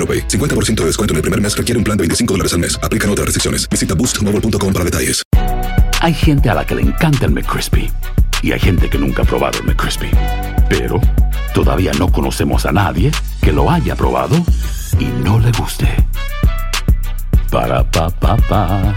[0.00, 0.28] AroPay.
[0.28, 2.80] 50% de descuento en el primer mes requiere un plan de 25 dólares al mes.
[2.82, 3.68] Aplican otras restricciones.
[3.68, 5.22] Visita boostmobile.com para detalles.
[6.00, 7.90] Hay gente a la que le encanta el McCrispy
[8.42, 10.10] y hay gente que nunca ha probado el McCrispy.
[10.70, 10.98] Pero
[11.52, 13.10] todavía no conocemos a nadie
[13.42, 14.36] que lo haya probado
[14.98, 15.88] y no le guste.
[17.50, 18.96] Para pa pa pa.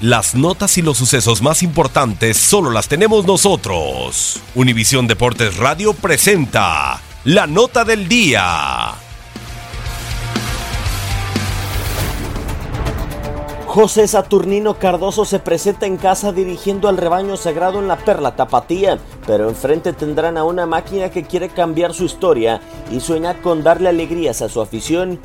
[0.00, 4.40] Las notas y los sucesos más importantes solo las tenemos nosotros.
[4.54, 8.94] Univisión Deportes Radio presenta la nota del día.
[13.66, 18.98] José Saturnino Cardoso se presenta en casa dirigiendo al rebaño sagrado en la Perla Tapatía,
[19.26, 23.90] pero enfrente tendrán a una máquina que quiere cambiar su historia y sueña con darle
[23.90, 25.20] alegrías a su afición.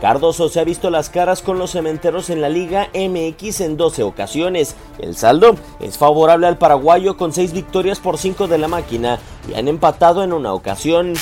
[0.00, 4.02] Cardoso se ha visto las caras con los cementeros en la Liga MX en 12
[4.02, 4.74] ocasiones.
[4.98, 9.18] El saldo es favorable al paraguayo con 6 victorias por 5 de la máquina
[9.48, 11.12] y han empatado en una ocasión.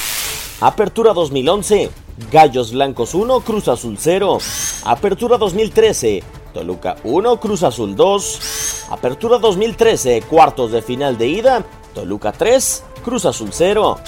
[0.60, 1.90] Apertura 2011.
[2.30, 4.38] Gallos Blancos 1, Cruz Azul 0.
[4.84, 6.22] Apertura 2013.
[6.54, 8.86] Toluca 1, Cruz Azul 2.
[8.90, 11.64] Apertura 2013, cuartos de final de ida.
[11.94, 13.98] Toluca 3, Cruz Azul 0.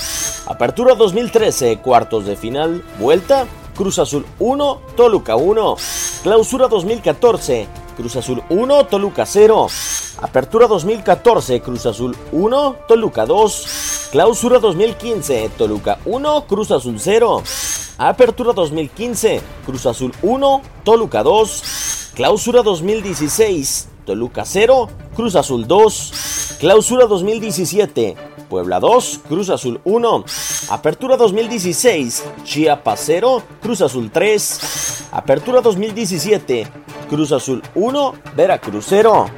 [0.46, 3.46] Apertura 2013, cuartos de final, vuelta.
[3.80, 5.76] Cruz Azul 1, Toluca 1.
[6.22, 9.68] Clausura 2014, Cruz Azul 1, Toluca 0.
[10.20, 14.08] Apertura 2014, Cruz Azul 1, Toluca 2.
[14.12, 17.42] Clausura 2015, Toluca 1, Cruz Azul 0.
[17.96, 21.62] Apertura 2015, Cruz Azul 1, Toluca 2.
[22.14, 26.12] Clausura 2016, Toluca 0, Cruz Azul 2.
[26.60, 28.14] Clausura 2017,
[28.50, 30.24] Puebla 2, Cruz Azul 1.
[30.68, 35.06] Apertura 2016, Chiapas 0, Cruz Azul 3.
[35.12, 36.66] Apertura 2017,
[37.08, 39.30] Cruz Azul 1, Veracruz 0.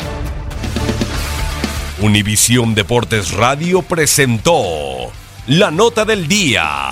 [2.01, 5.13] Univisión Deportes Radio presentó
[5.47, 6.92] la nota del día.